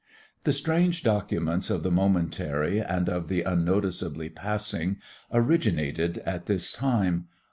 The 0.45 0.51
strange 0.51 1.03
documents 1.03 1.69
of 1.69 1.83
the 1.83 1.91
momentary 1.91 2.79
and 2.81 3.07
of 3.07 3.27
the 3.27 3.43
unnoticeably 3.43 4.29
passing, 4.29 4.97
originated 5.31 6.17
at 6.25 6.47
this 6.47 6.73
time. 6.73 7.27